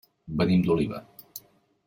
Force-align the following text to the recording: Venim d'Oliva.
Venim 0.39 0.63
d'Oliva. 0.69 1.03